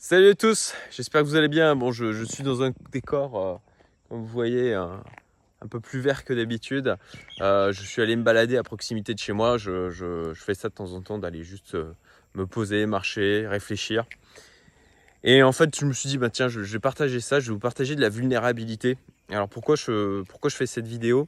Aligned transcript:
Salut 0.00 0.28
à 0.28 0.34
tous, 0.36 0.74
j'espère 0.92 1.22
que 1.22 1.26
vous 1.26 1.34
allez 1.34 1.48
bien. 1.48 1.74
Bon, 1.74 1.90
je, 1.90 2.22
suis 2.22 2.44
dans 2.44 2.62
un 2.62 2.70
décor, 2.92 3.36
euh, 3.36 3.56
comme 4.08 4.20
vous 4.20 4.28
voyez, 4.28 4.72
un, 4.72 5.02
un 5.60 5.66
peu 5.66 5.80
plus 5.80 5.98
vert 5.98 6.24
que 6.24 6.32
d'habitude. 6.32 6.94
Euh, 7.40 7.72
je 7.72 7.82
suis 7.82 8.00
allé 8.00 8.14
me 8.14 8.22
balader 8.22 8.56
à 8.56 8.62
proximité 8.62 9.12
de 9.12 9.18
chez 9.18 9.32
moi. 9.32 9.58
Je, 9.58 10.32
fais 10.36 10.54
ça 10.54 10.68
de 10.68 10.74
temps 10.74 10.92
en 10.92 11.02
temps, 11.02 11.18
d'aller 11.18 11.42
juste 11.42 11.74
euh, 11.74 11.92
me 12.34 12.46
poser, 12.46 12.86
marcher, 12.86 13.48
réfléchir. 13.48 14.04
Et 15.24 15.42
en 15.42 15.50
fait, 15.50 15.76
je 15.76 15.84
me 15.84 15.92
suis 15.92 16.08
dit, 16.08 16.16
bah, 16.16 16.30
tiens, 16.30 16.46
je, 16.46 16.60
vais 16.60 16.78
partager 16.78 17.18
ça, 17.18 17.40
je 17.40 17.48
vais 17.48 17.54
vous 17.54 17.58
partager 17.58 17.96
de 17.96 18.00
la 18.00 18.08
vulnérabilité. 18.08 18.98
Alors 19.30 19.48
pourquoi 19.48 19.74
pourquoi 20.28 20.48
je 20.48 20.54
fais 20.54 20.66
cette 20.66 20.86
vidéo? 20.86 21.26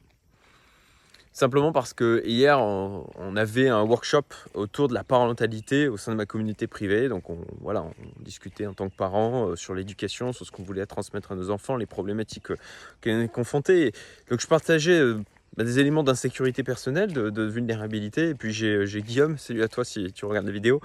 Simplement 1.33 1.71
parce 1.71 1.93
que 1.93 2.21
hier, 2.25 2.59
on, 2.59 3.35
avait 3.37 3.69
un 3.69 3.83
workshop 3.83 4.23
autour 4.53 4.89
de 4.89 4.93
la 4.93 5.05
parentalité 5.05 5.87
au 5.87 5.95
sein 5.95 6.11
de 6.11 6.17
ma 6.17 6.25
communauté 6.25 6.67
privée. 6.67 7.07
Donc 7.07 7.29
on, 7.29 7.37
voilà, 7.61 7.83
on 7.83 7.93
discutait 8.21 8.65
en 8.65 8.73
tant 8.73 8.89
que 8.89 8.95
parents 8.95 9.47
euh, 9.47 9.55
sur 9.55 9.73
l'éducation, 9.73 10.33
sur 10.33 10.45
ce 10.45 10.51
qu'on 10.51 10.63
voulait 10.63 10.85
transmettre 10.85 11.31
à 11.31 11.35
nos 11.35 11.49
enfants, 11.49 11.77
les 11.77 11.85
problématiques 11.85 12.51
euh, 12.51 12.57
auxquelles 12.97 13.15
on 13.15 13.21
est 13.21 13.31
confronté. 13.31 13.93
Donc 14.29 14.41
je 14.41 14.47
partageais 14.47 14.99
euh, 14.99 15.21
bah, 15.55 15.63
des 15.63 15.79
éléments 15.79 16.03
d'insécurité 16.03 16.63
personnelle, 16.63 17.13
de, 17.13 17.43
vulnérabilité. 17.43 18.29
Et 18.29 18.35
puis 18.35 18.51
j'ai 18.51 19.01
Guillaume, 19.01 19.37
salut 19.37 19.63
à 19.63 19.69
toi 19.69 19.85
si 19.85 20.11
tu 20.11 20.25
regardes 20.25 20.47
la 20.47 20.51
vidéo, 20.51 20.81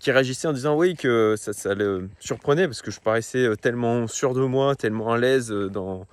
qui 0.00 0.10
réagissait 0.10 0.48
en 0.48 0.54
disant 0.54 0.74
oui 0.74 0.96
que 0.96 1.34
ça, 1.36 1.74
le 1.74 2.08
surprenait 2.18 2.66
parce 2.66 2.80
que 2.80 2.90
je 2.90 2.98
paraissais 2.98 3.46
tellement 3.60 4.08
sûr 4.08 4.32
de 4.32 4.40
moi, 4.40 4.74
tellement 4.74 5.12
à 5.12 5.18
l'aise 5.18 5.50
dans, 5.50 6.06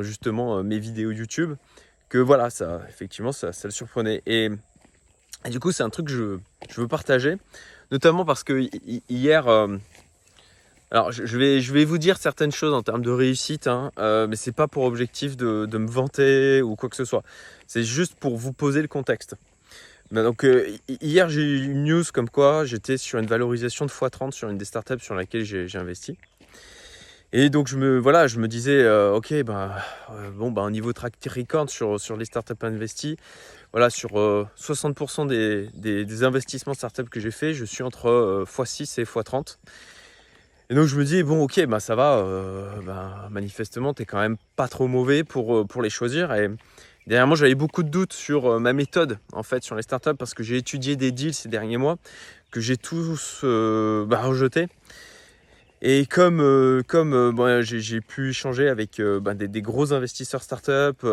justement 0.00 0.62
mes 0.62 0.78
vidéos 0.78 1.10
YouTube 1.10 1.56
que 2.08 2.18
voilà, 2.18 2.50
ça, 2.50 2.80
effectivement, 2.88 3.32
ça, 3.32 3.50
le 3.64 3.70
surprenait. 3.70 4.22
Et, 4.26 4.50
du 5.50 5.60
coup, 5.60 5.72
c'est 5.72 5.82
un 5.82 5.90
truc 5.90 6.06
que 6.06 6.12
je, 6.12 6.80
veux 6.80 6.88
partager, 6.88 7.36
notamment 7.90 8.24
parce 8.24 8.44
que 8.44 8.60
hi- 8.60 8.70
hi- 8.86 9.02
hier, 9.08 9.46
euh, 9.48 9.76
alors 10.90 11.12
je, 11.12 11.36
vais, 11.36 11.60
je 11.60 11.72
vais 11.72 11.84
vous 11.84 11.98
dire 11.98 12.16
certaines 12.16 12.52
choses 12.52 12.72
en 12.72 12.82
termes 12.82 13.02
de 13.02 13.10
réussite, 13.10 13.66
hein, 13.66 13.92
euh, 13.98 14.26
mais 14.26 14.36
c'est 14.36 14.52
pas 14.52 14.68
pour 14.68 14.84
objectif 14.84 15.36
de, 15.36 15.66
me 15.66 15.86
vanter 15.86 16.62
ou 16.62 16.76
quoi 16.76 16.88
que 16.88 16.96
ce 16.96 17.04
soit. 17.04 17.22
C'est 17.66 17.84
juste 17.84 18.14
pour 18.14 18.36
vous 18.36 18.52
poser 18.52 18.80
le 18.82 18.88
contexte. 18.88 19.36
Ben 20.10 20.24
donc, 20.24 20.44
euh, 20.44 20.66
hi- 20.88 20.98
hier, 21.02 21.28
j'ai 21.28 21.42
eu 21.42 21.64
une 21.64 21.84
news 21.84 22.04
comme 22.12 22.30
quoi 22.30 22.64
j'étais 22.64 22.96
sur 22.96 23.18
une 23.18 23.26
valorisation 23.26 23.84
de 23.84 23.90
x30 23.90 24.32
sur 24.32 24.48
une 24.48 24.56
des 24.56 24.64
startups 24.64 25.00
sur 25.00 25.14
laquelle 25.14 25.44
j'ai 25.44 25.78
investi. 25.78 26.16
Et 27.32 27.50
donc 27.50 27.68
je 27.68 27.76
me 27.76 27.98
voilà, 27.98 28.26
je 28.26 28.38
me 28.38 28.48
disais 28.48 28.82
euh, 28.82 29.12
ok 29.14 29.34
ben 29.42 29.70
euh, 30.10 30.30
bon 30.30 30.50
ben 30.50 30.62
au 30.62 30.70
niveau 30.70 30.94
track 30.94 31.12
record 31.26 31.68
sur 31.68 32.00
sur 32.00 32.16
les 32.16 32.24
startups 32.24 32.54
investies, 32.62 33.16
voilà 33.72 33.90
sur 33.90 34.18
euh, 34.18 34.46
60% 34.58 35.26
des, 35.26 35.68
des, 35.74 36.06
des 36.06 36.24
investissements 36.24 36.72
startups 36.72 37.04
que 37.10 37.20
j'ai 37.20 37.30
fait, 37.30 37.52
je 37.52 37.66
suis 37.66 37.82
entre 37.82 38.08
euh, 38.08 38.44
x6 38.46 38.98
et 38.98 39.04
x30. 39.04 39.58
Et 40.70 40.74
donc 40.74 40.86
je 40.86 40.96
me 40.96 41.04
dis 41.04 41.22
bon 41.22 41.42
ok 41.42 41.66
ben 41.66 41.80
ça 41.80 41.94
va, 41.94 42.16
euh, 42.16 43.28
manifestement 43.30 43.92
t'es 43.92 44.06
quand 44.06 44.20
même 44.20 44.38
pas 44.56 44.68
trop 44.68 44.86
mauvais 44.86 45.22
pour 45.22 45.54
euh, 45.54 45.64
pour 45.66 45.82
les 45.82 45.90
choisir 45.90 46.32
et 46.32 46.48
derrière 47.06 47.26
moi 47.26 47.36
j'avais 47.36 47.54
beaucoup 47.54 47.82
de 47.82 47.90
doutes 47.90 48.14
sur 48.14 48.46
euh, 48.46 48.58
ma 48.58 48.72
méthode 48.72 49.18
en 49.34 49.42
fait 49.42 49.62
sur 49.62 49.76
les 49.76 49.82
startups 49.82 50.16
parce 50.18 50.32
que 50.32 50.42
j'ai 50.42 50.56
étudié 50.56 50.96
des 50.96 51.12
deals 51.12 51.34
ces 51.34 51.50
derniers 51.50 51.76
mois 51.76 51.96
que 52.50 52.60
j'ai 52.60 52.78
tous 52.78 53.42
euh, 53.44 54.06
bah, 54.06 54.22
rejetés. 54.22 54.68
Et 55.80 56.06
comme, 56.06 56.40
euh, 56.40 56.82
comme 56.86 57.14
euh, 57.14 57.32
bon, 57.32 57.62
j'ai 57.62 58.00
pu 58.00 58.30
échanger 58.30 58.68
avec 58.68 58.98
euh, 58.98 59.20
ben, 59.20 59.34
des, 59.34 59.62
gros 59.62 59.92
investisseurs 59.92 60.42
startup 60.42 61.04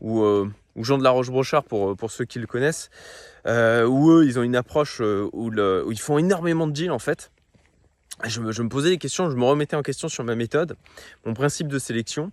ou, 0.00 0.22
ou 0.24 0.84
Jean 0.84 0.98
de 0.98 1.04
la 1.04 1.10
Roche-Brochard 1.10 1.64
pour, 1.64 1.96
pour 1.96 2.10
ceux 2.10 2.24
qui 2.24 2.38
le 2.38 2.46
connaissent, 2.46 2.90
où 3.46 4.10
eux, 4.10 4.24
ils 4.26 4.38
ont 4.38 4.42
une 4.42 4.56
approche 4.56 5.00
où, 5.00 5.52
ils 5.90 6.00
font 6.00 6.18
énormément 6.18 6.66
de 6.66 6.72
deals 6.72 6.90
en 6.90 6.98
fait. 6.98 7.30
Je 8.24 8.40
me, 8.40 8.50
je 8.50 8.62
me 8.62 8.68
posais 8.68 8.90
des 8.90 8.98
questions, 8.98 9.30
je 9.30 9.36
me 9.36 9.44
remettais 9.44 9.76
en 9.76 9.82
question 9.82 10.08
sur 10.08 10.24
ma 10.24 10.34
méthode, 10.34 10.76
mon 11.24 11.34
principe 11.34 11.68
de 11.68 11.78
sélection. 11.78 12.32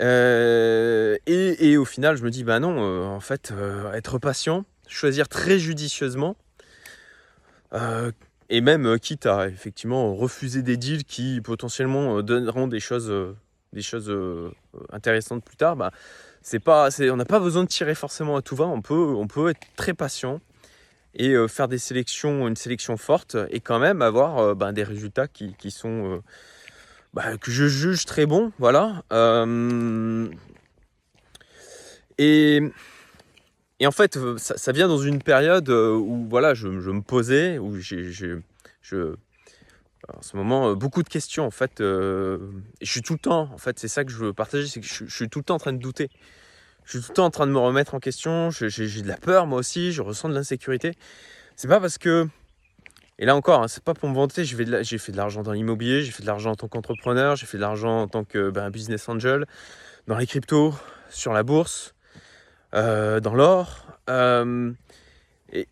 Et, 0.00 1.16
et 1.26 1.76
au 1.76 1.84
final, 1.84 2.16
je 2.16 2.24
me 2.24 2.30
dis, 2.30 2.44
bah 2.44 2.60
non, 2.60 3.06
en 3.06 3.20
fait, 3.20 3.52
être 3.94 4.18
patient, 4.18 4.64
choisir 4.88 5.28
très 5.28 5.58
judicieusement, 5.58 6.36
et 8.48 8.60
même 8.60 8.86
euh, 8.86 8.98
quitte 8.98 9.26
à 9.26 9.48
effectivement 9.48 10.14
refuser 10.14 10.62
des 10.62 10.76
deals 10.76 11.04
qui 11.04 11.40
potentiellement 11.40 12.18
euh, 12.18 12.22
donneront 12.22 12.68
des 12.68 12.80
choses, 12.80 13.10
euh, 13.10 13.36
des 13.72 13.82
choses 13.82 14.12
intéressantes 14.90 15.44
plus 15.44 15.56
tard, 15.56 15.76
bah, 15.76 15.90
c'est 16.42 16.60
pas, 16.60 16.88
on 17.00 17.16
n'a 17.16 17.24
pas 17.24 17.40
besoin 17.40 17.64
de 17.64 17.68
tirer 17.68 17.94
forcément 17.94 18.36
à 18.36 18.42
tout 18.42 18.56
va. 18.56 18.66
On 18.66 18.80
peut, 18.80 18.94
on 18.94 19.26
peut 19.26 19.50
être 19.50 19.60
très 19.76 19.92
patient 19.92 20.40
et 21.14 21.34
faire 21.48 21.66
des 21.66 21.78
sélections, 21.78 22.46
une 22.46 22.56
sélection 22.56 22.96
forte 22.96 23.36
et 23.50 23.60
quand 23.60 23.78
même 23.78 24.02
avoir 24.02 24.54
ben, 24.54 24.72
des 24.72 24.84
résultats 24.84 25.26
qui, 25.28 25.54
qui 25.54 25.70
sont 25.70 26.22
bah, 27.14 27.36
que 27.38 27.50
je 27.50 27.66
juge 27.66 28.04
très 28.04 28.26
bons, 28.26 28.52
voilà. 28.58 29.02
Et 32.18 32.60
et 33.78 33.86
en 33.86 33.90
fait, 33.90 34.16
euh, 34.16 34.38
ça, 34.38 34.72
vient 34.72 34.88
dans 34.88 34.98
une 34.98 35.22
période 35.22 35.68
euh, 35.68 35.92
où 35.94 36.26
voilà, 36.28 36.54
je, 36.54 36.68
me 36.68 37.02
posais, 37.02 37.58
où 37.58 37.78
j'ai, 37.78 38.10
je, 38.10 39.14
en 40.08 40.22
ce 40.22 40.36
moment, 40.36 40.70
euh, 40.70 40.74
beaucoup 40.74 41.02
de 41.02 41.08
questions 41.08 41.44
en 41.44 41.50
fait. 41.50 41.74
je 41.80 42.38
suis 42.82 43.02
tout 43.02 43.14
le 43.14 43.18
temps, 43.18 43.50
en 43.52 43.58
fait, 43.58 43.78
c'est 43.78 43.88
ça 43.88 44.04
que 44.04 44.10
je 44.10 44.16
veux 44.16 44.32
partager, 44.32 44.66
c'est 44.66 44.80
que 44.80 44.86
je, 44.86 45.04
suis 45.04 45.28
tout 45.28 45.40
le 45.40 45.44
temps 45.44 45.56
en 45.56 45.58
train 45.58 45.74
de 45.74 45.78
douter. 45.78 46.08
Je 46.84 46.92
suis 46.92 47.00
tout 47.00 47.10
le 47.10 47.14
temps 47.16 47.26
en 47.26 47.30
train 47.30 47.46
de 47.46 47.52
me 47.52 47.58
remettre 47.58 47.94
en 47.94 48.00
question. 48.00 48.50
J'ai, 48.50 48.68
de 48.68 49.08
la 49.08 49.16
peur 49.16 49.46
moi 49.46 49.58
aussi, 49.58 49.92
je 49.92 50.00
ressens 50.02 50.28
de 50.28 50.34
l'insécurité. 50.34 50.92
C'est 51.56 51.68
pas 51.68 51.80
parce 51.80 51.98
que, 51.98 52.28
et 53.18 53.26
là 53.26 53.34
encore, 53.36 53.62
hein, 53.62 53.68
c'est 53.68 53.82
pas 53.82 53.92
pour 53.92 54.08
me 54.08 54.14
vanter. 54.14 54.44
J'ai 54.44 54.98
fait 54.98 55.12
de 55.12 55.16
l'argent 55.16 55.42
dans 55.42 55.52
l'immobilier, 55.52 56.02
j'ai 56.02 56.12
fait 56.12 56.22
de 56.22 56.28
l'argent 56.28 56.52
en 56.52 56.56
tant 56.56 56.68
qu'entrepreneur, 56.68 57.36
j'ai 57.36 57.46
fait 57.46 57.58
de 57.58 57.62
l'argent 57.62 58.02
en 58.02 58.08
tant 58.08 58.24
que 58.24 58.48
ben, 58.50 58.70
business 58.70 59.06
angel, 59.08 59.44
dans 60.06 60.16
les 60.16 60.26
cryptos, 60.26 60.72
sur 61.10 61.34
la 61.34 61.42
bourse 61.42 61.95
dans 63.20 63.34
l'or. 63.34 63.86
euh, 64.08 64.72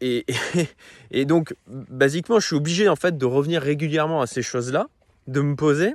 et, 1.10 1.24
donc, 1.24 1.54
basiquement, 1.66 2.38
je 2.40 2.46
suis 2.46 2.56
obligé 2.56 2.88
en 2.88 2.96
fait 2.96 3.18
de 3.18 3.26
revenir 3.26 3.62
régulièrement 3.62 4.20
à 4.20 4.26
ces 4.26 4.42
choses-là, 4.42 4.86
de 5.26 5.40
me 5.40 5.56
poser 5.56 5.94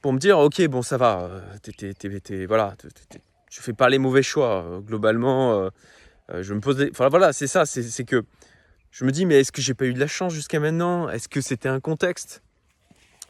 pour 0.00 0.12
me 0.12 0.18
dire, 0.18 0.38
ok, 0.38 0.66
bon, 0.68 0.82
ça 0.82 0.96
va, 0.96 1.20
euh, 1.22 1.40
t'es- 1.62 2.46
voilà, 2.46 2.74
tu 3.50 3.62
fais 3.62 3.72
pas 3.72 3.88
les 3.88 3.98
mauvais 3.98 4.22
choix. 4.22 4.64
euh, 4.64 4.80
globalement, 4.80 5.60
euh, 5.60 5.68
euh, 6.30 6.42
je 6.42 6.54
me 6.54 6.60
pose, 6.60 6.76
des- 6.76 6.90
voilà, 6.90 7.32
c'est 7.32 7.46
ça, 7.46 7.66
c'est 7.66 8.04
que 8.04 8.24
je 8.90 9.04
me 9.04 9.10
dis, 9.10 9.26
mais 9.26 9.40
est-ce 9.40 9.52
que 9.52 9.62
j'ai 9.62 9.74
pas 9.74 9.84
eu 9.86 9.94
de 9.94 10.00
la 10.00 10.06
chance 10.06 10.32
jusqu'à 10.32 10.60
maintenant? 10.60 11.08
Est-ce 11.08 11.28
que 11.28 11.40
c'était 11.40 11.68
un 11.68 11.80
contexte? 11.80 12.42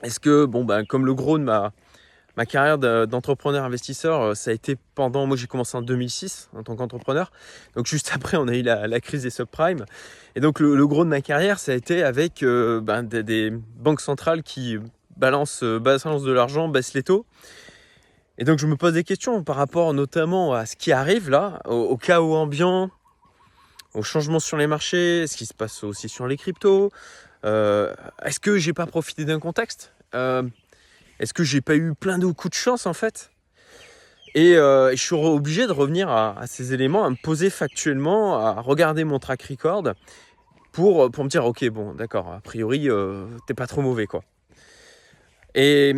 Est-ce 0.02 0.18
que, 0.18 0.44
bon, 0.44 0.64
ben, 0.64 0.84
comme 0.84 1.06
le 1.06 1.14
gros 1.14 1.38
ma 1.38 1.72
Ma 2.36 2.46
carrière 2.46 2.78
de- 2.78 3.04
d'entrepreneur 3.04 3.62
investisseur, 3.64 4.22
euh, 4.22 4.34
ça 4.34 4.50
a 4.50 4.54
été 4.54 4.76
pendant. 4.94 5.26
Moi, 5.26 5.36
j'ai 5.36 5.46
commencé 5.46 5.76
en 5.76 5.82
2006 5.82 6.48
en 6.56 6.62
tant 6.62 6.76
qu'entrepreneur. 6.76 7.30
Donc, 7.76 7.86
juste 7.86 8.10
après, 8.14 8.38
on 8.38 8.48
a 8.48 8.54
eu 8.54 8.62
la, 8.62 9.00
crise 9.00 9.22
des 9.22 9.30
subprimes. 9.30 9.84
Et 10.34 10.40
donc, 10.40 10.58
le, 10.58 10.86
gros 10.86 11.04
de 11.04 11.10
ma 11.10 11.20
carrière, 11.20 11.58
ça 11.58 11.72
a 11.72 11.74
été 11.74 12.02
avec 12.02 12.42
euh, 12.42 12.80
ben, 12.80 13.02
des, 13.02 13.52
banques 13.76 14.00
centrales 14.00 14.42
qui 14.42 14.78
balancent, 15.18 15.62
euh, 15.62 15.78
balancent 15.78 16.22
de 16.22 16.32
l'argent, 16.32 16.68
baissent 16.68 16.94
les 16.94 17.02
taux. 17.02 17.26
Et 18.38 18.44
donc, 18.44 18.58
je 18.58 18.66
me 18.66 18.76
pose 18.76 18.94
des 18.94 19.04
questions 19.04 19.44
par 19.44 19.56
rapport 19.56 19.92
notamment 19.92 20.54
à 20.54 20.64
ce 20.64 20.74
qui 20.74 20.90
arrive 20.90 21.28
là, 21.28 21.60
au, 21.66 21.98
chaos 21.98 22.34
ambiant, 22.34 22.90
aux 23.92 24.02
changements 24.02 24.40
sur 24.40 24.56
les 24.56 24.66
marchés, 24.66 25.26
ce 25.26 25.36
qui 25.36 25.44
se 25.44 25.52
passe 25.52 25.84
aussi 25.84 26.08
sur 26.08 26.26
les 26.26 26.38
cryptos. 26.38 26.90
Est-ce 27.44 28.40
que 28.40 28.56
j'ai 28.56 28.72
pas 28.72 28.86
profité 28.86 29.26
d'un 29.26 29.38
contexte? 29.38 29.92
Est-ce 31.20 31.34
que 31.34 31.44
j'ai 31.44 31.60
pas 31.60 31.76
eu 31.76 31.94
plein 31.94 32.18
de 32.18 32.26
coups 32.26 32.50
de 32.50 32.56
chance 32.56 32.86
en 32.86 32.94
fait? 32.94 33.30
Et, 34.34 34.56
euh, 34.56 34.90
et 34.90 34.96
je 34.96 35.02
suis 35.02 35.14
obligé 35.14 35.66
de 35.66 35.72
revenir 35.72 36.08
à, 36.08 36.46
ces 36.46 36.72
éléments, 36.72 37.04
à 37.04 37.10
me 37.10 37.16
poser 37.22 37.50
factuellement, 37.50 38.38
à 38.38 38.60
regarder 38.60 39.04
mon 39.04 39.18
track 39.18 39.42
record 39.42 39.92
pour, 40.72 41.10
pour 41.10 41.24
me 41.24 41.28
dire 41.28 41.44
ok 41.44 41.68
bon 41.68 41.92
d'accord, 41.92 42.32
a 42.32 42.40
priori 42.40 42.88
euh, 42.88 43.26
t'es 43.46 43.54
pas 43.54 43.66
trop 43.66 43.82
mauvais 43.82 44.06
quoi. 44.06 44.22
Et, 45.54 45.94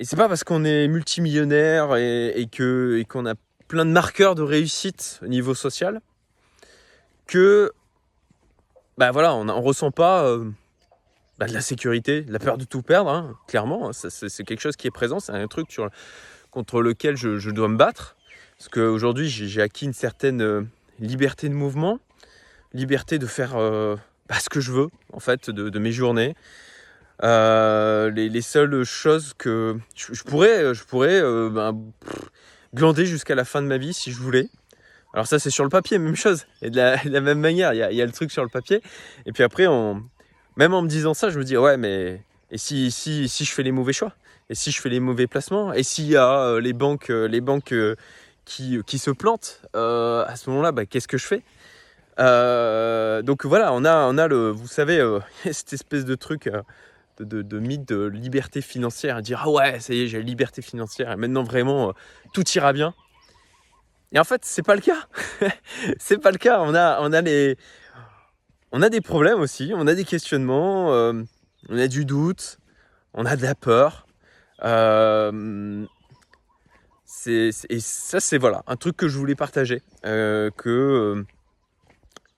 c'est 0.00 0.16
pas 0.16 0.28
parce 0.28 0.44
qu'on 0.44 0.64
est 0.64 0.88
multimillionnaire 0.88 1.96
et, 1.96 2.48
qu'on 2.52 3.26
a 3.26 3.34
plein 3.66 3.84
de 3.84 3.90
marqueurs 3.90 4.34
de 4.34 4.42
réussite 4.42 5.20
au 5.22 5.26
niveau 5.26 5.54
social 5.54 6.00
que 7.26 7.72
bah 8.98 9.10
voilà 9.10 9.34
on 9.34 9.60
ressent 9.62 9.90
pas 9.90 10.24
euh, 10.24 10.44
bah, 11.38 11.46
de 11.46 11.52
la 11.52 11.60
sécurité, 11.60 12.22
de 12.22 12.32
la 12.32 12.38
peur 12.38 12.56
de 12.56 12.64
tout 12.64 12.82
perdre, 12.82 13.10
hein, 13.10 13.36
clairement. 13.46 13.92
c'est 13.92 14.44
quelque 14.44 14.60
chose 14.60 14.76
qui 14.76 14.86
est 14.86 14.92
présent, 14.92 15.20
c'est 15.20 15.32
un 15.32 15.46
truc 15.48 15.68
contre 16.50 16.80
lequel 16.80 17.16
je, 17.16 17.50
dois 17.50 17.68
me 17.68 17.76
battre. 17.76 18.16
Parce 18.58 18.70
qu'aujourd'hui, 18.70 19.28
j'ai 19.28 19.60
acquis 19.60 19.84
une 19.84 19.92
certaine 19.92 20.40
euh, 20.40 20.62
liberté 20.98 21.50
de 21.50 21.54
mouvement, 21.54 21.98
liberté 22.72 23.18
de 23.18 23.26
faire 23.26 23.56
euh, 23.56 23.96
bah, 24.30 24.36
ce 24.40 24.48
que 24.48 24.60
je 24.60 24.72
veux, 24.72 24.88
en 25.12 25.20
fait, 25.20 25.50
de, 25.50 25.78
mes 25.78 25.92
journées. 25.92 26.34
Euh, 27.22 28.10
les, 28.10 28.30
les 28.30 28.40
seules 28.40 28.84
choses 28.84 29.34
que 29.36 29.76
je, 29.94 30.22
pourrais, 30.22 30.74
je 30.74 30.84
pourrais 30.84 31.20
ben, 31.50 31.78
glander 32.74 33.04
jusqu'à 33.04 33.34
la 33.34 33.44
fin 33.44 33.60
de 33.60 33.66
ma 33.66 33.76
vie 33.76 33.92
si 33.92 34.10
je 34.10 34.18
voulais. 34.18 34.48
Alors 35.12 35.26
ça, 35.26 35.38
c'est 35.38 35.50
sur 35.50 35.64
le 35.64 35.70
papier, 35.70 35.98
même 35.98 36.16
chose. 36.16 36.46
Et 36.62 36.70
de 36.70 36.76
la, 36.76 37.02
même 37.20 37.40
manière, 37.40 37.74
il 37.74 37.94
y 37.94 38.02
a 38.02 38.06
le 38.06 38.12
truc 38.12 38.30
sur 38.30 38.42
le 38.42 38.48
papier. 38.48 38.82
Et 39.26 39.32
puis 39.32 39.42
après, 39.42 39.66
on, 39.66 40.02
même 40.56 40.74
en 40.74 40.82
me 40.82 40.88
disant 40.88 41.14
ça, 41.14 41.30
je 41.30 41.38
me 41.38 41.44
dis 41.44 41.56
ouais, 41.56 41.76
mais 41.76 42.22
Et 42.50 42.58
si, 42.58 42.90
si, 42.90 43.28
si 43.28 43.44
je 43.44 43.52
fais 43.52 43.62
les 43.62 43.72
mauvais 43.72 43.92
choix? 43.92 44.12
Et 44.48 44.54
si 44.54 44.70
je 44.70 44.80
fais 44.80 44.88
les 44.88 45.00
mauvais 45.00 45.26
placements? 45.26 45.72
Et 45.72 45.82
s'il 45.82 46.06
y 46.06 46.16
a 46.16 46.40
euh, 46.40 46.60
les 46.60 46.72
banques, 46.72 47.10
euh, 47.10 47.26
les 47.26 47.40
banques 47.40 47.72
euh, 47.72 47.96
qui, 48.44 48.80
qui, 48.86 48.98
se 48.98 49.10
plantent, 49.10 49.62
à 49.74 50.34
ce 50.36 50.48
moment-là, 50.50 50.72
bah, 50.72 50.86
qu'est-ce 50.86 51.08
que 51.08 51.18
je 51.18 51.26
fais? 51.26 51.42
Donc 53.22 53.44
voilà, 53.44 53.72
on 53.72 53.84
a, 53.84 54.06
on 54.06 54.18
a 54.18 54.28
le, 54.28 54.50
vous 54.50 54.68
savez, 54.68 55.00
cette 55.44 55.72
espèce 55.72 56.04
de 56.04 56.14
truc 56.14 56.48
de, 57.18 57.42
de, 57.42 57.58
mythe 57.58 57.88
de 57.88 58.06
liberté 58.06 58.60
financière, 58.60 59.20
dire 59.22 59.42
ah 59.44 59.50
ouais, 59.50 59.80
ça 59.80 59.94
y 59.94 60.02
est, 60.02 60.08
j'ai 60.08 60.18
la 60.18 60.24
liberté 60.24 60.62
financière 60.62 61.10
et 61.10 61.16
maintenant 61.16 61.42
vraiment 61.42 61.92
tout 62.32 62.48
ira 62.50 62.72
bien. 62.72 62.94
Et 64.12 64.18
en 64.20 64.24
fait, 64.24 64.44
c'est 64.44 64.62
pas 64.62 64.76
le 64.76 64.80
cas. 64.80 65.08
c'est 65.98 66.18
pas 66.18 66.30
le 66.30 66.38
cas. 66.38 66.60
On 66.60 66.74
a, 66.74 66.98
on 67.00 67.12
a 67.12 67.20
les, 67.20 67.56
on 68.72 68.82
a 68.82 68.88
des 68.88 69.00
problèmes 69.00 69.40
aussi, 69.40 69.72
on 69.74 69.86
a 69.86 69.94
des 69.94 70.04
questionnements, 70.04 70.88
on 70.88 71.78
a 71.78 71.88
du 71.88 72.04
doute, 72.04 72.58
on 73.14 73.26
a 73.26 73.36
de 73.36 73.42
la 73.42 73.54
peur. 73.54 74.06
Euh, 74.62 75.86
et 77.26 77.80
ça, 77.80 78.20
c'est 78.20 78.38
voilà, 78.38 78.62
un 78.66 78.76
truc 78.76 78.96
que 78.96 79.08
je 79.08 79.18
voulais 79.18 79.34
partager. 79.34 79.82
Euh, 80.04 80.50
que, 80.56 81.24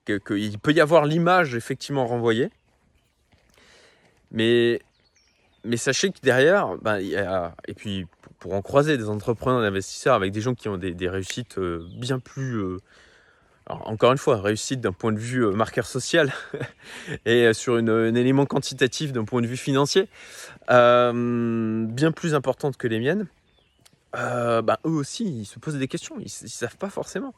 qu'il 0.05 0.57
peut 0.57 0.71
y 0.71 0.81
avoir 0.81 1.05
l'image 1.05 1.53
effectivement 1.55 2.07
renvoyée. 2.07 2.49
Mais, 4.31 4.79
sachez 5.75 6.11
que 6.11 6.19
derrière, 6.21 6.77
ben, 6.81 6.99
y 6.99 7.15
a, 7.15 7.55
et 7.67 7.73
puis 7.73 8.07
pour 8.39 8.53
en 8.53 8.61
croiser 8.61 8.97
des 8.97 9.09
entrepreneurs, 9.09 9.61
des 9.61 9.67
investisseurs 9.67 10.15
avec 10.15 10.31
des 10.31 10.41
gens 10.41 10.55
qui 10.55 10.69
ont 10.69 10.77
des, 10.77 11.09
réussites 11.09 11.57
euh, 11.57 11.85
bien 11.97 12.19
plus. 12.19 12.63
Encore 13.69 14.11
une 14.11 14.17
fois, 14.17 14.41
réussite 14.41 14.81
d'un 14.81 14.91
point 14.91 15.11
de 15.11 15.19
vue 15.19 15.45
marqueur 15.53 15.85
social 15.85 16.33
et 17.25 17.53
sur 17.53 17.77
une, 17.77 17.89
un 17.89 18.15
élément 18.15 18.45
quantitatif 18.45 19.11
d'un 19.11 19.25
point 19.25 19.41
de 19.41 19.47
vue 19.47 19.57
financier, 19.57 20.07
bien 20.67 22.11
plus 22.11 22.33
importante 22.33 22.77
que 22.77 22.87
les 22.87 22.99
miennes. 22.99 23.27
Euh, 24.15 24.61
bah, 24.61 24.79
eux 24.85 24.91
aussi, 24.91 25.25
ils 25.25 25.45
se 25.45 25.59
posent 25.59 25.77
des 25.77 25.87
questions, 25.87 26.15
ils, 26.19 26.31
ne 26.43 26.47
savent 26.47 26.77
pas 26.77 26.89
forcément. 26.89 27.33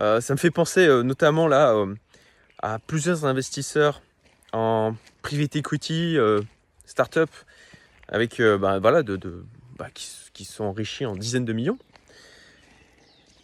Euh, 0.00 0.20
ça 0.20 0.34
me 0.34 0.38
fait 0.38 0.50
penser 0.50 0.86
euh, 0.86 1.02
notamment 1.02 1.48
là 1.48 1.74
à 2.62 2.78
plusieurs 2.78 3.24
investisseurs 3.24 4.02
en 4.52 4.94
private 5.22 5.56
equity, 5.56 6.16
start-up, 6.84 7.30
avec 8.08 8.40
bah, 8.40 8.78
voilà, 8.78 9.02
bah, 9.02 9.88
qui, 9.94 10.44
sont 10.44 10.64
enrichis 10.64 11.06
en 11.06 11.16
dizaines 11.16 11.44
de 11.44 11.52
millions 11.52 11.78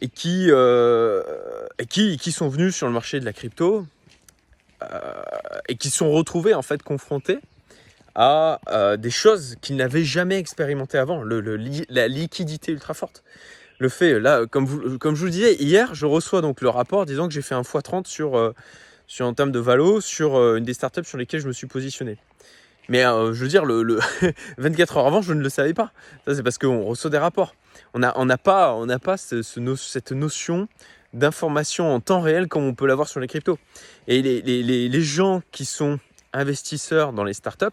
et 0.01 0.09
qui, 0.09 0.51
et 0.51 1.87
qui, 1.87 2.17
qui, 2.19 2.33
sont 2.33 2.49
venus 2.49 2.75
sur 2.75 2.87
le 2.87 2.93
marché 2.93 3.21
de 3.21 3.25
la 3.25 3.33
crypto 3.33 3.87
et 5.69 5.77
qui 5.77 5.91
sont 5.91 6.11
retrouvés 6.11 6.55
en 6.55 6.63
fait 6.63 6.83
confrontés 6.83 7.41
à 8.21 8.61
euh, 8.71 8.97
des 8.97 9.11
choses 9.11 9.55
qu'il 9.61 9.77
n'avait 9.77 10.03
jamais 10.03 10.39
expérimentées 10.39 10.99
avant, 10.99 11.23
la 11.23 12.09
liquidité 12.09 12.73
ultra 12.73 12.93
forte. 12.93 13.23
Le 13.79 13.89
fait, 13.89 14.19
là, 14.19 14.45
comme, 14.47 14.67
vous, 14.67 14.99
comme 14.99 15.15
je 15.15 15.25
vous 15.25 15.31
disais, 15.31 15.55
hier, 15.55 15.95
je 15.95 16.05
reçois 16.05 16.41
donc 16.41 16.61
le 16.61 16.69
rapport 16.69 17.07
disant 17.07 17.29
que 17.29 17.35
j'ai 17.35 17.43
fait 17.43 17.55
un 17.55 17.63
x30 17.63 18.09
sur, 18.09 18.37
euh, 18.37 18.53
sur, 19.07 19.25
en 19.25 19.35
termes 19.35 19.53
de 19.53 19.61
valo 19.61 20.01
sur 20.01 20.35
euh, 20.35 20.57
une 20.57 20.65
des 20.65 20.75
startups 20.75 21.05
sur 21.05 21.17
lesquelles 21.17 21.43
je 21.43 21.47
me 21.47 21.53
suis 21.53 21.69
positionné. 21.69 22.19
Mais 22.89 23.03
je 23.03 23.33
veux 23.35 23.49
dire, 23.49 23.65
le, 23.65 24.01
24 24.57 24.97
heures 24.97 25.07
avant, 25.07 25.23
je 25.23 25.35
ne 25.35 25.43
le 25.43 25.51
savais 25.51 25.75
pas. 25.75 25.93
Ça, 26.27 26.35
c'est 26.35 26.43
parce 26.43 26.59
qu'on 26.59 26.83
reçoit 26.83 27.11
des 27.11 27.19
rapports. 27.19 27.55
On 27.95 27.99
n'a 28.01 28.13
on 28.17 28.27
pas, 28.37 28.75
on 28.75 28.87
pas 28.99 29.17
ce, 29.17 29.43
cette 29.43 30.13
notion 30.13 30.69
d'information 31.13 31.93
en 31.93 32.01
temps 32.01 32.21
réel 32.21 32.49
comme 32.49 32.65
on 32.65 32.75
peut 32.75 32.87
l'avoir 32.87 33.09
sur 33.09 33.21
les 33.21 33.27
cryptos. 33.27 33.59
Et 34.07 34.23
les, 34.23 34.43
les, 34.43 34.89
les 34.89 35.03
gens 35.03 35.43
qui 35.53 35.65
sont 35.65 35.99
investisseurs 36.35 37.13
dans 37.13 37.25
les 37.25 37.33
startups, 37.33 37.67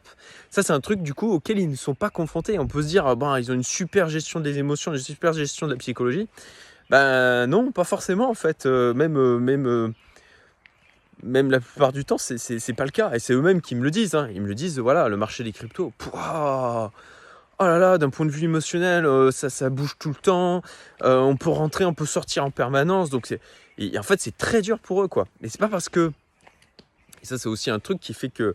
ça 0.49 0.63
c'est 0.63 0.71
un 0.71 0.79
truc 0.79 1.01
du 1.01 1.13
coup 1.13 1.29
auquel 1.31 1.59
ils 1.59 1.69
ne 1.69 1.75
sont 1.75 1.95
pas 1.95 2.09
confrontés. 2.09 2.57
On 2.59 2.67
peut 2.67 2.81
se 2.81 2.87
dire, 2.87 3.05
ah, 3.05 3.15
bon, 3.15 3.35
ils 3.35 3.51
ont 3.51 3.55
une 3.55 3.63
super 3.63 4.07
gestion 4.09 4.39
des 4.39 4.57
émotions, 4.57 4.93
une 4.93 4.99
super 4.99 5.33
gestion 5.33 5.67
de 5.67 5.73
la 5.73 5.77
psychologie. 5.77 6.27
Ben 6.89 7.47
non, 7.47 7.71
pas 7.71 7.83
forcément 7.83 8.29
en 8.29 8.33
fait. 8.33 8.65
Euh, 8.65 8.93
même, 8.93 9.17
euh, 9.17 9.39
même, 9.39 9.67
euh, 9.67 9.89
même 11.23 11.49
la 11.49 11.59
plupart 11.59 11.91
du 11.91 12.05
temps, 12.05 12.17
c'est 12.17 12.73
pas 12.73 12.85
le 12.85 12.91
cas. 12.91 13.11
Et 13.13 13.19
c'est 13.19 13.33
eux-mêmes 13.33 13.61
qui 13.61 13.75
me 13.75 13.83
le 13.83 13.91
disent. 13.91 14.15
Hein. 14.15 14.29
Ils 14.33 14.41
me 14.41 14.47
le 14.47 14.55
disent, 14.55 14.79
voilà, 14.79 15.09
le 15.09 15.17
marché 15.17 15.43
des 15.43 15.51
cryptos, 15.51 15.91
pouah, 15.97 16.91
oh 17.59 17.65
là 17.65 17.77
là, 17.79 17.97
d'un 17.97 18.09
point 18.09 18.25
de 18.25 18.31
vue 18.31 18.45
émotionnel, 18.45 19.07
ça, 19.31 19.49
ça 19.49 19.69
bouge 19.69 19.95
tout 19.99 20.09
le 20.09 20.15
temps. 20.15 20.61
on 21.01 21.35
peut 21.37 21.49
rentrer, 21.49 21.85
on 21.85 21.93
peut 21.93 22.05
sortir 22.05 22.45
en 22.45 22.51
permanence. 22.51 23.09
Donc 23.09 23.27
c'est, 23.27 23.39
en 23.97 24.03
fait, 24.03 24.19
c'est 24.21 24.37
très 24.37 24.61
dur 24.61 24.79
pour 24.79 25.03
eux, 25.03 25.07
quoi. 25.07 25.27
Mais 25.41 25.49
c'est 25.49 25.59
pas 25.59 25.69
parce 25.69 25.89
que 25.89 26.11
et 27.25 27.27
ça, 27.27 27.39
c'est 27.39 27.49
aussi 27.49 27.71
un 27.71 27.79
truc 27.79 27.99
qui 27.99 28.13
fait 28.13 28.29
que 28.29 28.53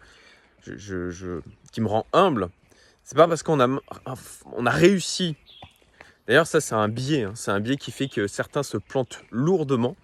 je, 0.65 1.41
qui 1.73 1.81
me 1.81 1.89
rend 1.89 2.07
humble. 2.13 2.51
C'est 3.03 3.17
pas 3.17 3.27
parce 3.27 3.43
qu'on 3.43 3.59
a, 3.59 3.81
on 4.53 4.65
a 4.65 4.71
réussi. 4.71 5.35
D'ailleurs, 6.29 6.47
ça, 6.47 6.61
c'est 6.61 6.77
un 6.77 6.87
biais. 6.87 7.25
Hein. 7.25 7.33
C'est 7.35 7.51
un 7.51 7.59
biais 7.59 7.77
qui 7.77 7.91
fait 7.91 8.07
que 8.07 8.29
certains 8.29 8.63
se 8.63 8.77
plantent 8.77 9.25
lourdement. 9.33 9.97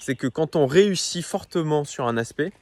C'est 0.00 0.14
que 0.14 0.28
quand 0.28 0.56
on 0.56 0.64
réussit 0.64 1.22
fortement 1.22 1.84
sur 1.84 2.06
un 2.06 2.16
aspect, 2.16 2.54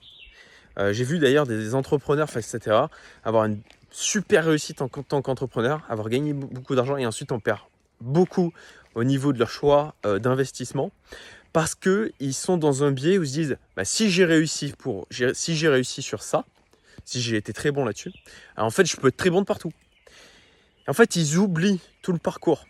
euh, 0.81 0.93
j'ai 0.93 1.05
vu 1.05 1.21
d'ailleurs 1.21 1.47
des 1.47 1.77
entrepreneurs, 1.77 2.37
etc., 2.37 2.87
avoir 3.23 3.45
une 3.45 3.61
super 3.95 4.45
réussite 4.47 4.83
en 4.83 4.89
tant 4.89 5.23
qu'entrepreneur, 5.23 5.83
avoir 5.89 6.09
gagné 6.09 6.33
beaucoup 6.33 6.75
d'argent 6.75 6.97
et 6.97 7.07
ensuite 7.07 7.31
on 7.31 7.39
perd 7.39 7.61
beaucoup 8.01 8.53
au 8.97 9.05
niveau 9.05 9.33
de 9.33 9.39
leur 9.39 9.49
choix 9.49 9.95
euh, 10.05 10.19
d'investissement 10.19 10.91
parce 11.53 11.77
qu'ils 11.77 12.35
sont 12.35 12.57
dans 12.57 12.83
un 12.83 12.91
biais 12.91 13.19
où 13.19 13.23
ils 13.23 13.29
se 13.29 13.33
disent 13.33 13.57
bah, 13.77 13.85
si 13.85 14.11
j'ai 14.11 14.25
réussi 14.25 14.75
pour 14.77 15.07
si 15.33 15.57
j'ai 15.57 15.69
réussi 15.69 16.03
sur 16.03 16.25
ça, 16.25 16.45
si 17.05 17.23
j'ai 17.23 17.37
été 17.37 17.53
très 17.53 17.71
bon 17.71 17.85
là-dessus, 17.85 18.11
en 18.57 18.71
fait 18.71 18.85
je 18.85 18.97
peux 18.97 19.09
être 19.09 19.17
très 19.17 19.31
bon 19.31 19.43
de 19.43 19.47
partout. 19.47 19.73
en 20.89 20.93
fait 20.93 21.15
ils 21.15 21.39
oublient 21.39 21.81
tout 22.03 22.13
le 22.13 22.19
parcours. 22.19 22.67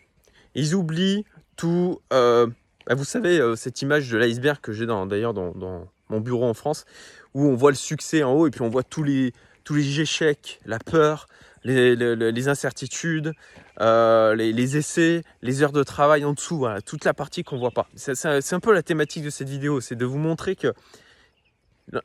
Ils 0.54 0.74
oublient 0.74 1.24
tout. 1.56 2.02
Euh, 2.12 2.46
bah, 2.86 2.94
vous 2.94 3.04
savez 3.04 3.40
euh, 3.40 3.56
cette 3.56 3.80
image 3.80 4.10
de 4.10 4.18
l'iceberg 4.18 4.60
que 4.60 4.72
j'ai 4.72 4.84
d'ailleurs 4.84 5.32
dans, 5.32 5.88
mon 6.10 6.20
bureau 6.20 6.44
en 6.44 6.52
France 6.52 6.84
où 7.32 7.46
on 7.46 7.54
voit 7.54 7.70
le 7.70 7.76
succès 7.76 8.22
en 8.22 8.34
haut 8.34 8.46
et 8.46 8.50
puis 8.50 8.60
on 8.60 8.68
voit 8.68 8.82
tous 8.82 9.02
les 9.02 9.32
tous 9.64 9.74
les 9.74 10.00
échecs, 10.00 10.60
la 10.66 10.78
peur, 10.78 11.26
les, 11.64 12.48
incertitudes, 12.48 13.32
euh, 13.80 14.34
les, 14.34 14.76
essais, 14.76 15.22
les 15.42 15.62
heures 15.62 15.72
de 15.72 15.82
travail 15.82 16.24
en 16.24 16.34
dessous, 16.34 16.66
toute 16.84 17.04
la 17.04 17.14
partie 17.14 17.42
qu'on 17.42 17.58
voit 17.58 17.70
pas. 17.70 17.88
C'est 17.96 18.52
un 18.52 18.60
peu 18.60 18.72
la 18.72 18.82
thématique 18.82 19.24
de 19.24 19.30
cette 19.30 19.48
vidéo, 19.48 19.80
c'est 19.80 19.96
de 19.96 20.04
vous 20.04 20.18
montrer 20.18 20.56
que 20.56 20.72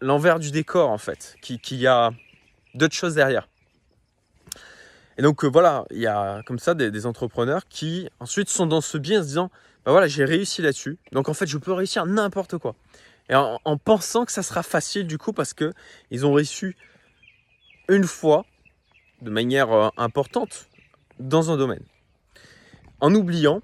l'envers 0.02 0.40
du 0.40 0.52
décor 0.52 0.90
en 0.90 0.98
fait, 0.98 1.36
qu'il 1.42 1.80
y 1.80 1.88
a 1.88 2.12
d'autres 2.76 2.96
choses 2.96 3.16
derrière. 3.16 3.48
Et 5.18 5.22
donc 5.22 5.44
euh, 5.44 5.48
voilà, 5.48 5.86
il 5.92 6.00
y 6.00 6.08
a 6.08 6.42
comme 6.46 6.60
ça 6.60 6.74
des, 6.74 7.06
entrepreneurs 7.06 7.68
qui 7.68 8.10
ensuite 8.22 8.50
sont 8.50 8.66
dans 8.66 8.80
ce 8.80 8.98
bien 8.98 9.20
en 9.20 9.24
se 9.24 9.28
disant, 9.28 9.52
bah 9.86 9.92
voilà, 9.92 10.08
j'ai 10.08 10.24
réussi 10.24 10.62
là-dessus, 10.62 10.98
donc 11.12 11.28
en 11.28 11.34
fait 11.34 11.46
je 11.46 11.58
peux 11.58 11.74
réussir 11.74 12.06
n'importe 12.06 12.58
quoi. 12.58 12.76
Et 13.28 13.36
en, 13.36 13.60
en, 13.64 13.78
pensant 13.78 14.26
que 14.26 14.32
ça 14.32 14.44
sera 14.44 14.64
facile 14.64 15.08
du 15.08 15.18
coup 15.18 15.34
parce 15.34 15.54
que 15.54 15.74
ils 16.10 16.26
ont 16.26 16.34
réussi 16.34 16.74
une 17.90 18.06
fois 18.06 18.46
de 19.22 19.30
manière 19.30 19.72
euh, 19.72 19.90
importante 19.98 20.68
dans 21.20 21.52
un 21.52 21.58
domaine, 21.58 21.84
en 23.02 23.14
oubliant 23.14 23.62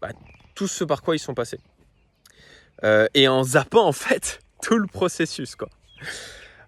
bah, 0.00 0.10
tout 0.54 0.68
ce 0.68 0.84
par 0.84 1.02
quoi 1.02 1.16
ils 1.16 1.20
sont 1.20 1.34
passés. 1.34 1.58
Euh, 2.84 3.08
et 3.14 3.26
en 3.26 3.42
zappant 3.42 3.86
en 3.86 3.92
fait 3.92 4.40
tout 4.62 4.78
le 4.78 4.86
processus. 4.86 5.56
Quoi. 5.56 5.68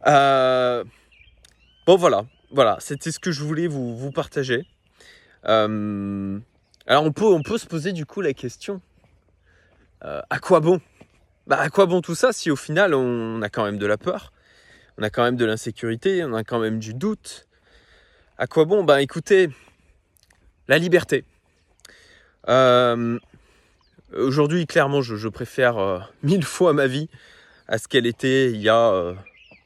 Euh, 0.06 0.82
bon 1.87 1.96
voilà, 1.96 2.25
voilà, 2.50 2.78
c'était 2.80 3.12
ce 3.12 3.20
que 3.20 3.30
je 3.30 3.44
voulais 3.44 3.68
vous, 3.68 4.10
partager. 4.10 4.66
alors 5.44 7.04
on 7.04 7.12
peut, 7.12 7.26
on 7.26 7.42
peut 7.42 7.58
se 7.58 7.66
poser 7.66 7.92
du 7.92 8.06
coup 8.06 8.20
la 8.20 8.32
question, 8.32 8.80
à 10.00 10.38
quoi 10.40 10.60
bon? 10.60 10.80
Bah, 11.46 11.58
À 11.60 11.68
quoi 11.68 11.87
bon 11.87 12.00
tout 12.00 12.14
ça 12.14 12.32
si 12.32 12.50
au 12.50 12.56
final 12.56 12.94
on 12.94 13.42
a 13.42 13.49
quand 13.49 13.64
même 13.64 13.78
de 13.78 13.87
la 13.87 13.99
peur, 13.99 14.32
on 14.99 15.02
a 15.02 15.11
quand 15.11 15.23
même 15.23 15.37
de 15.37 15.44
l'insécurité, 15.44 16.25
on 16.25 16.35
a 16.35 16.44
quand 16.44 16.59
même 16.59 16.78
du 16.78 16.94
doute, 16.94 17.47
à 18.38 18.47
quoi 18.47 18.64
bon? 18.64 18.85
Ben 18.85 18.99
écoutez, 18.99 19.50
la 20.68 20.78
liberté. 20.78 21.25
Euh, 22.49 23.18
aujourd'hui, 24.16 24.66
clairement, 24.66 25.02
je, 25.02 25.28
préfère 25.28 25.78
euh, 25.78 25.99
mille 26.23 26.44
fois 26.44 26.73
ma 26.73 26.87
vie 26.87 27.09
à 27.68 27.78
ce 27.78 27.87
qu'elle 27.87 28.06
était 28.06 28.50
il 28.50 28.61
y 28.61 28.68
a 28.68 28.90
euh, 28.90 29.14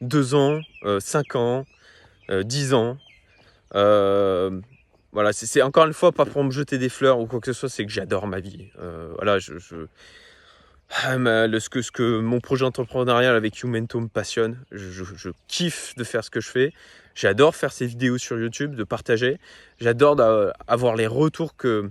deux 0.00 0.34
ans, 0.34 0.60
cinq 0.98 1.36
ans, 1.36 1.64
dix 2.28 2.74
ans. 2.74 2.98
voilà, 3.70 5.32
c'est 5.32 5.62
encore 5.62 5.86
une 5.86 5.92
fois 5.92 6.12
pas 6.12 6.26
pour 6.26 6.42
me 6.42 6.50
jeter 6.50 6.78
des 6.78 6.88
fleurs 6.88 7.20
ou 7.20 7.26
quoi 7.26 7.40
que 7.40 7.52
ce 7.52 7.52
soit, 7.52 7.68
c'est 7.68 7.86
que 7.86 7.92
j'adore 7.92 8.26
ma 8.26 8.40
vie. 8.40 8.70
voilà, 9.14 9.38
je, 9.38 9.54
ah, 10.90 11.16
ce, 11.16 11.68
que, 11.68 11.82
ce 11.82 11.90
que 11.90 12.20
mon 12.20 12.40
projet 12.40 12.64
entrepreneurial 12.64 13.34
avec 13.34 13.58
Youmento 13.58 14.00
me 14.00 14.08
passionne. 14.08 14.58
Je, 14.70 15.30
kiffe 15.48 15.94
de 15.96 16.04
faire 16.04 16.22
ce 16.22 16.30
que 16.30 16.40
je 16.40 16.48
fais. 16.48 16.72
J'adore 17.14 17.56
faire 17.56 17.72
ces 17.72 17.86
vidéos 17.86 18.18
sur 18.18 18.38
YouTube, 18.38 18.74
de 18.74 18.84
partager. 18.84 19.38
J'adore 19.80 20.20
avoir 20.66 20.96
les 20.96 21.06
retours 21.06 21.56
que 21.56 21.90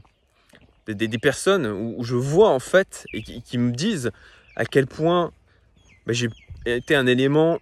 des, 0.87 1.17
personnes 1.17 1.65
où, 1.65 2.03
je 2.03 2.15
vois 2.15 2.49
en 2.49 2.59
fait 2.59 3.05
et 3.13 3.23
qui, 3.23 3.57
me 3.57 3.71
disent 3.71 4.11
à 4.55 4.65
quel 4.65 4.87
point 4.87 5.31
bah, 6.05 6.13
j'ai 6.13 6.29
été 6.65 6.95
un 6.95 7.07
élément 7.07 7.59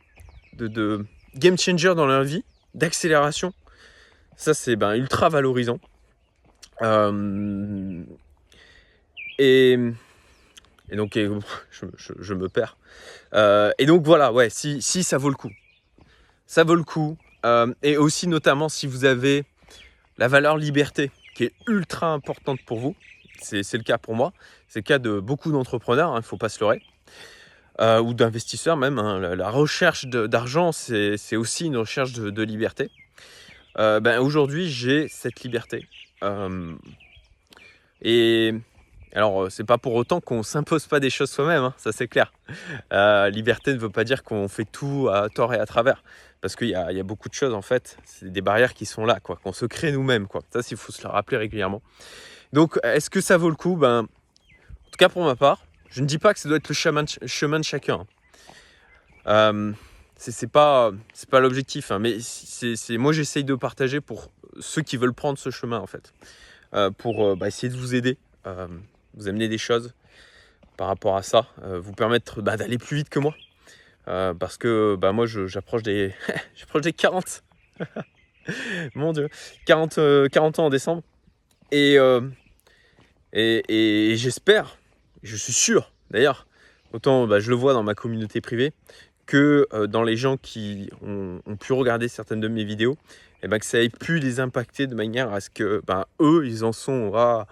de, 0.53 1.05
game 1.35 1.57
changer 1.57 1.93
dans 1.95 2.07
leur 2.07 2.23
vie, 2.23 2.43
d'accélération. 2.73 3.53
Ça, 4.35 4.53
c'est 4.53 4.75
ben, 4.75 4.95
ultra 4.95 5.29
valorisant. 5.29 5.79
Euh, 6.81 8.03
et, 9.37 9.77
et, 10.91 10.95
donc, 10.95 11.17
je, 11.17 12.33
me 12.33 12.49
perds. 12.49 12.77
Euh, 13.33 13.71
et 13.77 13.85
donc, 13.85 14.03
voilà, 14.03 14.31
ouais, 14.31 14.49
si, 14.49 14.81
si 14.81 15.03
ça 15.03 15.17
vaut 15.17 15.29
le 15.29 15.35
coup. 15.35 15.51
Ça 16.45 16.63
vaut 16.63 16.75
le 16.75 16.83
coup. 16.83 17.17
Euh, 17.45 17.73
et 17.81 17.97
aussi, 17.97 18.27
notamment, 18.27 18.69
si 18.69 18.85
vous 18.85 19.05
avez 19.05 19.45
la 20.17 20.27
valeur 20.27 20.57
liberté 20.57 21.11
qui 21.33 21.45
est 21.45 21.53
ultra 21.67 22.11
importante 22.13 22.59
pour 22.65 22.79
vous. 22.79 22.95
C'est 23.41 23.73
le 23.73 23.83
cas 23.83 23.97
pour 23.97 24.13
moi. 24.13 24.33
C'est 24.67 24.79
le 24.79 24.83
cas 24.83 24.99
de 24.99 25.19
beaucoup 25.19 25.51
d'entrepreneurs, 25.51 26.11
il 26.11 26.17
hein, 26.17 26.17
ne 26.17 26.23
faut 26.23 26.37
pas 26.37 26.49
se 26.49 26.59
leurrer. 26.59 26.83
ou 27.79 28.13
d'investisseurs 28.13 28.77
même. 28.77 28.99
Hein. 28.99 29.35
La, 29.35 29.49
recherche 29.49 30.05
d'argent, 30.05 30.71
c'est 30.71 31.35
aussi 31.35 31.65
une 31.65 31.77
recherche 31.77 32.13
de 32.13 32.43
liberté. 32.43 32.91
Euh, 33.79 33.99
ben, 33.99 34.19
aujourd'hui 34.19 34.69
j'ai 34.69 35.07
cette 35.07 35.41
liberté. 35.41 35.87
Euh, 36.23 36.75
et 38.01 38.53
alors 39.17 39.43
euh, 39.43 39.49
c'est 39.49 39.63
pas 39.63 39.77
pour 39.77 39.93
autant 39.95 40.21
qu'on 40.21 40.43
s'impose 40.43 40.87
pas 40.87 40.99
des 40.99 41.09
choses 41.09 41.29
soi-même, 41.29 41.63
hein, 41.63 41.73
ça 41.77 41.91
c'est 41.91 42.07
clair. 42.07 42.31
liberté 43.31 43.73
ne 43.73 43.79
veut 43.79 43.89
pas 43.89 44.03
dire 44.03 44.23
qu'on 44.23 44.47
fait 44.47 44.65
tout 44.65 45.09
à 45.11 45.29
tort 45.29 45.53
et 45.53 45.57
à 45.57 45.65
travers. 45.65 46.03
Parce 46.41 46.55
qu'il 46.55 46.69
y, 46.69 46.75
a 46.75 47.03
beaucoup 47.03 47.29
de 47.29 47.35
choses 47.35 47.53
en 47.53 47.61
fait, 47.61 47.97
c'est 48.03 48.31
des 48.31 48.41
barrières 48.41 48.73
qui 48.73 48.87
sont 48.87 49.05
là, 49.05 49.19
quoi, 49.19 49.39
qu'on 49.43 49.53
se 49.53 49.65
crée 49.65 49.91
nous-mêmes. 49.91 50.25
Quoi. 50.25 50.41
Ça, 50.51 50.61
il 50.71 50.75
faut 50.75 50.91
se 50.91 51.03
le 51.03 51.09
rappeler 51.09 51.37
régulièrement. 51.37 51.83
Donc, 52.51 52.79
est-ce 52.81 53.11
que 53.11 53.21
ça 53.21 53.37
vaut 53.37 53.49
le 53.51 53.55
coup? 53.55 53.75
Ben, 53.75 53.99
En 53.99 54.05
tout 54.05 54.97
cas, 54.97 55.07
pour 55.07 55.23
ma 55.23 55.35
part, 55.35 55.63
je 55.91 56.01
ne 56.01 56.07
dis 56.07 56.17
pas 56.17 56.33
que 56.33 56.39
ça 56.39 56.49
doit 56.49 56.57
être 56.57 56.69
le 56.69 56.73
chemin 56.73 57.03
de, 57.59 57.63
chacun. 57.63 58.07
Euh, 59.27 59.73
c'est 60.15 60.47
pas 60.47 60.91
l'objectif 61.33 61.91
hein, 61.91 61.99
mais 61.99 62.17
c'est 62.19 62.97
moi 62.97 63.11
j'essaye 63.11 63.43
de 63.43 63.53
partager 63.53 64.01
pour 64.01 64.31
ceux 64.59 64.81
qui 64.81 64.97
veulent 64.97 65.13
prendre 65.13 65.37
ce 65.37 65.49
chemin 65.49 65.79
en 65.79 65.87
fait 65.87 66.13
euh, 66.73 66.89
pour 66.89 67.25
euh, 67.25 67.35
bah, 67.35 67.47
essayer 67.47 67.71
de 67.71 67.77
vous 67.77 67.95
aider 67.95 68.17
euh, 68.47 68.67
vous 69.15 69.27
amener 69.27 69.47
des 69.47 69.57
choses 69.57 69.93
par 70.77 70.87
rapport 70.87 71.15
à 71.15 71.23
ça 71.23 71.47
vous 71.63 71.93
permettre 71.93 72.41
bah, 72.41 72.57
d'aller 72.57 72.77
plus 72.77 72.97
vite 72.97 73.09
que 73.09 73.19
moi. 73.19 73.35
Parce 74.05 74.57
que 74.57 74.95
bah, 74.95 75.11
moi 75.11 75.25
j'approche 75.27 75.83
des 75.83 76.13
des 76.81 76.93
40 76.93 77.43
mon 78.95 79.13
dieu. 79.13 79.29
40 79.65 80.29
40 80.29 80.59
ans 80.59 80.65
en 80.65 80.69
décembre. 80.69 81.03
Et 81.71 81.97
et, 83.33 83.63
et 83.67 84.17
j'espère 84.17 84.77
je 85.23 85.35
suis 85.35 85.53
sûr 85.53 85.91
d'ailleurs 86.09 86.47
autant 86.93 87.27
je 87.39 87.49
le 87.49 87.55
vois 87.55 87.73
dans 87.73 87.83
ma 87.83 87.93
communauté 87.93 88.41
privée 88.41 88.73
que 89.31 89.65
euh, 89.73 89.87
dans 89.87 90.03
les 90.03 90.17
gens 90.17 90.35
qui 90.35 90.89
ont, 91.01 91.39
pu 91.57 91.71
regarder 91.71 92.09
certaines 92.09 92.41
de 92.41 92.49
mes 92.49 92.65
vidéos, 92.65 92.93
et 92.93 93.45
eh 93.45 93.47
ben, 93.47 93.59
que 93.59 93.65
ça 93.65 93.81
ait 93.81 93.87
pu 93.87 94.19
les 94.19 94.41
impacter 94.41 94.87
de 94.87 94.95
manière 94.95 95.31
à 95.31 95.39
ce 95.39 95.49
que 95.49 95.81
eux, 96.21 96.45
ils 96.45 96.65
en 96.65 96.73
sont 96.73 97.13
à, 97.15 97.47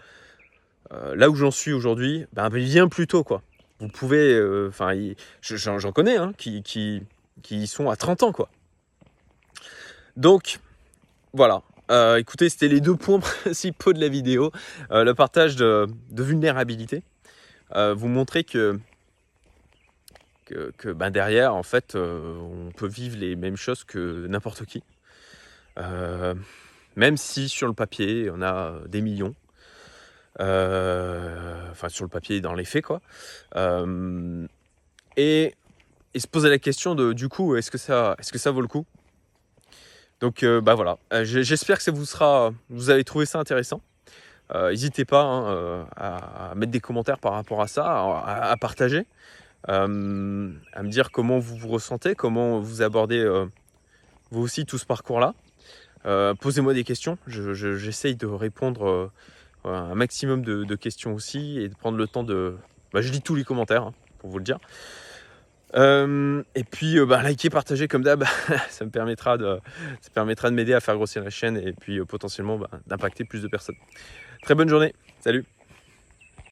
euh, 0.94 1.16
là 1.16 1.30
où 1.30 1.36
j'en 1.36 1.52
suis 1.52 1.74
aujourd'hui, 1.74 2.26
ben, 2.34 2.50
bien 2.50 2.88
plus 2.88 3.08
tôt. 3.08 3.24
Quoi. 3.24 3.42
Vous 3.80 3.88
pouvez, 3.88 4.34
euh, 4.34 4.68
enfin, 4.70 4.94
j'en 5.42 5.92
connais 5.92 6.18
hein, 6.18 6.34
qui, 6.38 6.62
qui, 6.64 7.68
sont 7.68 7.90
à 7.90 7.96
30 7.96 8.24
ans. 8.24 8.32
Quoi. 8.32 8.50
Donc, 10.18 10.60
voilà. 11.34 11.62
écoutez, 12.18 12.50
c'était 12.50 12.68
les 12.68 12.82
deux 12.82 12.96
points 12.96 13.20
principaux 13.44 13.94
de 13.94 14.00
la 14.00 14.10
vidéo. 14.10 14.52
le 14.90 15.14
partage 15.14 15.56
de, 15.56 15.88
vulnérabilité. 16.12 17.04
vous 17.74 18.08
montrer 18.08 18.44
que 18.44 18.80
que, 20.78 20.92
ben 20.92 21.12
derrière, 21.12 21.56
en 21.56 21.64
fait, 21.64 21.96
euh, 21.96 22.38
on 22.38 22.72
peut 22.72 22.88
vivre 22.88 23.18
les 23.18 23.36
mêmes 23.36 23.58
choses 23.58 23.84
que 23.84 24.28
n'importe 24.28 24.66
qui. 24.66 24.84
Euh, 25.78 26.34
même 26.96 27.18
si 27.18 27.50
sur 27.50 27.68
le 27.68 27.74
papier, 27.74 28.30
on 28.34 28.42
a 28.42 28.80
des 28.88 29.02
millions. 29.02 29.36
Euh, 30.40 31.72
enfin, 31.72 31.90
sur 31.90 32.06
le 32.06 32.10
papier, 32.10 32.42
dans 32.42 32.54
les 32.54 32.66
faits, 32.66 32.86
quoi. 32.86 33.02
Et, 35.18 35.56
et, 36.14 36.20
se 36.20 36.28
poser 36.28 36.50
la 36.50 36.60
question 36.60 36.96
de, 36.96 37.14
du 37.14 37.30
coup, 37.30 37.56
est-ce 37.56 37.72
que, 37.72 37.78
ça, 37.78 38.16
est 38.20 38.32
que 38.32 38.38
ça 38.38 38.52
vaut 38.52 38.62
le 38.62 38.68
coup? 38.68 38.86
Donc 40.22 40.44
bah 40.44 40.76
voilà, 40.76 40.98
j'espère 41.24 41.78
que 41.78 41.84
ça 41.84 41.92
vous 41.92 42.04
sera, 42.04 42.52
vous 42.70 42.90
avez 42.90 43.06
trouvé 43.06 43.26
ça 43.26 43.40
intéressant. 43.40 43.82
N'hésitez 44.54 45.06
pas 45.06 45.22
hein, 45.22 45.88
à, 45.96 46.54
mettre 46.56 46.74
des 46.74 46.82
commentaires 46.82 47.20
par 47.20 47.34
rapport 47.34 47.62
à 47.62 47.68
ça, 47.68 47.86
à 47.86 48.58
partager. 48.58 49.06
Euh, 49.68 50.54
à 50.74 50.84
me 50.84 50.90
dire 50.90 51.12
comment 51.12 51.38
vous 51.38 51.58
vous 51.58 51.68
ressentez, 51.68 52.16
comment 52.16 52.60
vous 52.60 52.82
abordez 52.82 53.20
euh, 53.20 53.46
vous 54.32 54.42
aussi 54.42 54.66
tout 54.66 54.78
ce 54.78 54.86
parcours-là. 54.86 55.34
Euh, 56.06 56.34
posez-moi 56.34 56.74
des 56.74 56.86
questions, 56.86 57.18
j'essaye 57.28 58.16
de 58.16 58.26
répondre 58.26 59.12
un 59.66 59.96
maximum 59.96 60.44
de, 60.44 60.76
questions 60.76 61.14
aussi 61.14 61.60
et 61.60 61.70
de 61.70 61.76
prendre 61.76 61.98
le 61.98 62.08
temps 62.08 62.24
de... 62.24 62.56
Bah, 62.94 63.02
je 63.02 63.12
lis 63.12 63.22
tous 63.22 63.36
les 63.36 63.44
commentaires, 63.44 63.84
hein, 63.84 63.94
pour 64.20 64.30
vous 64.30 64.38
le 64.38 64.44
dire. 64.44 64.60
et 65.76 66.64
puis 66.64 67.06
bah, 67.06 67.22
liker, 67.22 67.50
partager 67.50 67.88
comme 67.88 68.04
d'hab, 68.04 68.24
ça 68.70 68.86
me 68.86 68.90
permettra 68.90 69.38
de, 69.38 69.60
ça 70.02 70.10
permettra 70.14 70.50
de 70.50 70.56
m'aider 70.56 70.74
à 70.74 70.80
faire 70.80 70.96
grossir 70.96 71.24
la 71.24 71.30
chaîne 71.30 71.58
et 71.58 71.74
puis 71.74 72.04
potentiellement 72.06 72.58
bah, 72.58 72.70
d'impacter 72.88 73.26
plus 73.26 73.42
de 73.42 73.48
personnes. 73.48 73.78
Très 74.42 74.56
bonne 74.56 74.70
journée, 74.70 74.94
salut 75.20 75.46